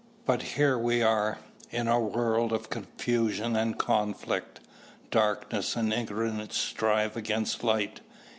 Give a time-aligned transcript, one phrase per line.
[0.25, 1.37] But here we are,
[1.69, 4.59] in a world of confusion and conflict.
[5.11, 8.01] Darkness and ignorance strive against light.